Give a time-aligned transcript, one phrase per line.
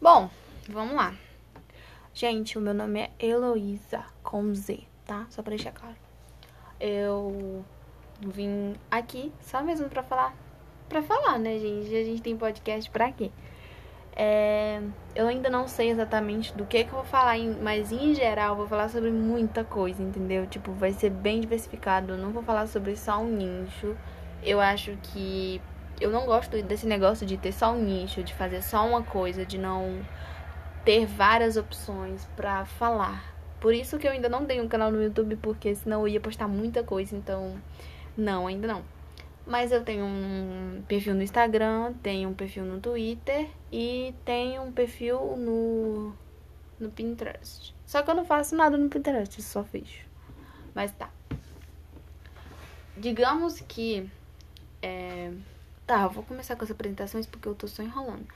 [0.00, 0.28] Bom,
[0.68, 1.14] vamos lá.
[2.12, 5.26] Gente, o meu nome é Heloísa, com Z, tá?
[5.30, 5.96] Só pra deixar claro.
[6.80, 7.64] Eu
[8.20, 10.34] vim aqui só mesmo pra falar.
[10.88, 11.94] Pra falar, né, gente?
[11.94, 13.30] A gente tem podcast pra quê?
[14.16, 14.80] É,
[15.14, 18.56] eu ainda não sei exatamente do que, que eu vou falar, mas em geral eu
[18.56, 20.46] vou falar sobre muita coisa, entendeu?
[20.46, 22.12] Tipo, vai ser bem diversificado.
[22.12, 23.96] Eu não vou falar sobre só um nicho.
[24.42, 25.60] Eu acho que
[26.00, 29.44] eu não gosto desse negócio de ter só um nicho, de fazer só uma coisa,
[29.44, 30.00] de não
[30.84, 33.34] ter várias opções para falar.
[33.60, 36.20] Por isso que eu ainda não tenho um canal no YouTube, porque senão eu ia
[36.20, 37.56] postar muita coisa, então
[38.16, 38.82] não, ainda não.
[39.46, 44.72] Mas eu tenho um perfil no Instagram, tenho um perfil no Twitter e tenho um
[44.72, 46.14] perfil no
[46.78, 47.74] no Pinterest.
[47.86, 50.06] Só que eu não faço nada no Pinterest, só fecho.
[50.74, 51.10] Mas tá.
[52.96, 54.10] Digamos que
[54.82, 55.32] é...
[55.86, 58.26] Tá, vou começar com as apresentações porque eu tô só enrolando.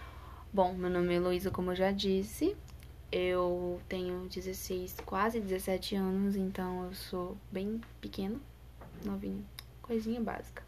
[0.52, 2.54] Bom, meu nome é Heloísa, como eu já disse.
[3.10, 8.38] Eu tenho 16, quase 17 anos, então eu sou bem pequena,
[9.02, 9.42] novinha,
[9.80, 10.62] coisinha básica.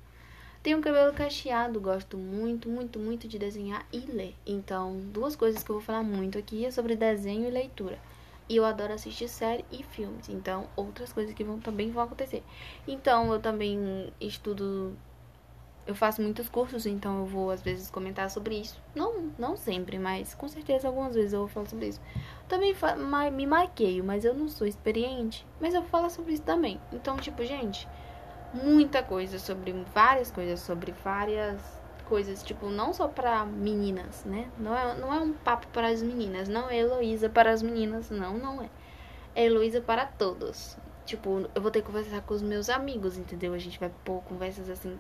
[0.62, 4.34] Tenho cabelo cacheado, gosto muito, muito, muito de desenhar e ler.
[4.46, 7.98] Então, duas coisas que eu vou falar muito aqui é sobre desenho e leitura.
[8.48, 10.30] E eu adoro assistir série e filmes.
[10.30, 12.42] Então, outras coisas que vão também vão acontecer.
[12.88, 14.96] Então, eu também estudo
[15.86, 18.80] eu faço muitos cursos, então eu vou às vezes comentar sobre isso.
[18.94, 22.00] Não, não sempre, mas com certeza algumas vezes eu vou falar sobre isso.
[22.48, 22.74] Também
[23.32, 25.46] me maqueio, mas eu não sou experiente.
[25.60, 26.80] Mas eu vou falar sobre isso também.
[26.92, 27.88] Então, tipo, gente,
[28.52, 31.60] muita coisa sobre várias coisas, sobre várias
[32.08, 34.50] coisas, tipo, não só para meninas, né?
[34.58, 38.10] Não é, não é um papo para as meninas, não é Heloísa para as meninas,
[38.10, 38.68] não, não é.
[39.34, 40.76] É Heloísa para todos.
[41.06, 43.54] Tipo, eu vou ter que conversar com os meus amigos, entendeu?
[43.54, 44.98] A gente vai pôr conversas assim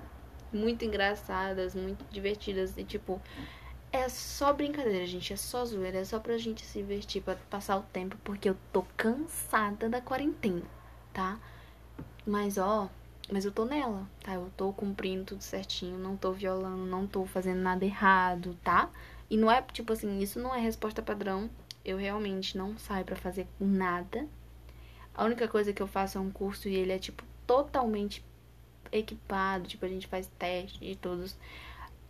[0.52, 3.20] muito engraçadas, muito divertidas e tipo
[3.92, 7.76] é só brincadeira, gente, é só zoeira, é só pra gente se divertir, pra passar
[7.76, 10.62] o tempo, porque eu tô cansada da quarentena,
[11.12, 11.38] tá?
[12.24, 12.88] Mas ó,
[13.32, 14.34] mas eu tô nela, tá?
[14.34, 18.90] Eu tô cumprindo tudo certinho, não tô violando, não tô fazendo nada errado, tá?
[19.28, 21.48] E não é tipo assim, isso não é resposta padrão.
[21.84, 24.26] Eu realmente não saio para fazer nada.
[25.14, 28.24] A única coisa que eu faço é um curso e ele é tipo totalmente
[28.92, 31.36] equipado, tipo, a gente faz teste de todos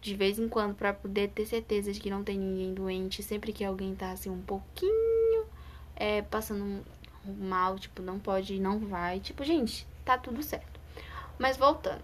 [0.01, 3.53] de vez em quando para poder ter certeza de que não tem ninguém doente, sempre
[3.53, 5.45] que alguém tá assim um pouquinho
[5.95, 6.83] é, passando
[7.39, 10.81] mal, tipo, não pode, não vai, tipo, gente, tá tudo certo.
[11.39, 12.03] Mas voltando.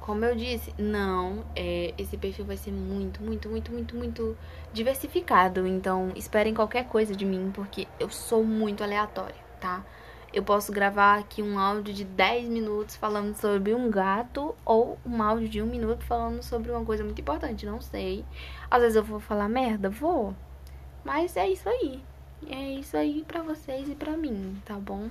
[0.00, 4.36] Como eu disse, não, é, esse perfil vai ser muito, muito, muito, muito, muito
[4.70, 5.66] diversificado.
[5.66, 9.82] Então, esperem qualquer coisa de mim, porque eu sou muito aleatória, tá?
[10.34, 15.22] Eu posso gravar aqui um áudio de 10 minutos falando sobre um gato ou um
[15.22, 18.24] áudio de um minuto falando sobre uma coisa muito importante, não sei.
[18.68, 20.34] Às vezes eu vou falar merda, vou.
[21.04, 22.02] Mas é isso aí.
[22.50, 25.08] É isso aí pra vocês e pra mim, tá bom?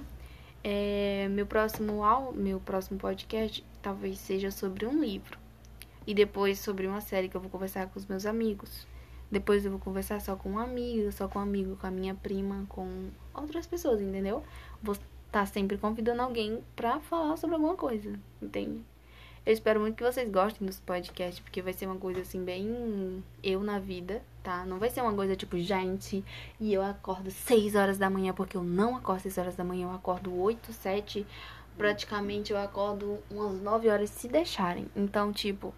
[0.62, 5.40] É, meu próximo meu próximo podcast talvez seja sobre um livro.
[6.06, 8.86] E depois sobre uma série que eu vou conversar com os meus amigos.
[9.32, 12.14] Depois eu vou conversar só com um amigo, só com um amigo, com a minha
[12.14, 14.44] prima, com outras pessoas, entendeu?
[14.82, 14.96] Vou
[15.34, 18.80] tá sempre convidando alguém pra falar sobre alguma coisa, entende?
[19.44, 23.24] Eu espero muito que vocês gostem dos podcasts, porque vai ser uma coisa assim, bem
[23.42, 24.64] eu na vida, tá?
[24.64, 26.24] Não vai ser uma coisa tipo, gente,
[26.60, 29.88] e eu acordo 6 horas da manhã, porque eu não acordo 6 horas da manhã,
[29.88, 31.26] eu acordo 8, 7,
[31.76, 34.86] praticamente eu acordo umas 9 horas se deixarem.
[34.96, 35.74] Então, tipo,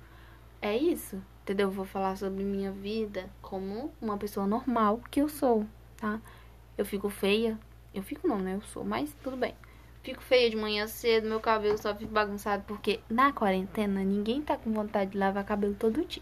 [0.61, 1.69] é isso, entendeu?
[1.69, 6.19] Eu vou falar sobre minha vida como uma pessoa normal que eu sou, tá?
[6.77, 7.57] Eu fico feia,
[7.95, 8.55] eu fico não, né?
[8.55, 9.55] Eu sou, mas tudo bem.
[10.03, 14.55] Fico feia de manhã cedo, meu cabelo só fica bagunçado porque na quarentena ninguém tá
[14.55, 16.21] com vontade de lavar cabelo todo dia.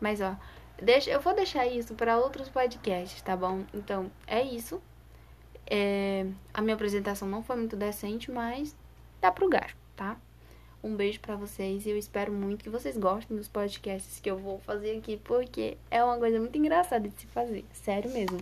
[0.00, 0.36] Mas ó,
[0.80, 3.64] deixa, eu vou deixar isso para outros podcasts, tá bom?
[3.74, 4.80] Então, é isso.
[5.66, 8.76] É, a minha apresentação não foi muito decente, mas
[9.20, 10.16] dá pro gasto, tá?
[10.82, 14.38] Um beijo para vocês e eu espero muito que vocês gostem dos podcasts que eu
[14.38, 18.38] vou fazer aqui, porque é uma coisa muito engraçada de se fazer, sério mesmo.